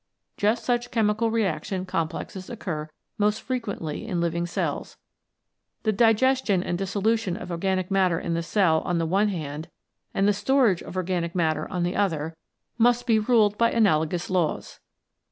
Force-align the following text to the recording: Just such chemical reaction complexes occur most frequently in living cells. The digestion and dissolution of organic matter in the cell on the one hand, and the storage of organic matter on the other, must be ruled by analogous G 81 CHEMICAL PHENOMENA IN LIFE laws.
Just 0.35 0.63
such 0.65 0.89
chemical 0.89 1.29
reaction 1.29 1.85
complexes 1.85 2.49
occur 2.49 2.89
most 3.19 3.39
frequently 3.39 4.07
in 4.07 4.19
living 4.19 4.47
cells. 4.47 4.97
The 5.83 5.91
digestion 5.91 6.63
and 6.63 6.75
dissolution 6.75 7.37
of 7.37 7.51
organic 7.51 7.91
matter 7.91 8.19
in 8.19 8.33
the 8.33 8.41
cell 8.41 8.79
on 8.81 8.97
the 8.97 9.05
one 9.05 9.27
hand, 9.27 9.69
and 10.11 10.27
the 10.27 10.33
storage 10.33 10.81
of 10.81 10.97
organic 10.97 11.35
matter 11.35 11.69
on 11.71 11.83
the 11.83 11.95
other, 11.95 12.35
must 12.79 13.05
be 13.05 13.19
ruled 13.19 13.59
by 13.59 13.69
analogous 13.69 14.23
G 14.23 14.33
81 14.33 14.33
CHEMICAL 14.33 14.47
PHENOMENA 14.47 14.57
IN 14.57 14.69
LIFE 14.71 14.71
laws. 14.71 14.79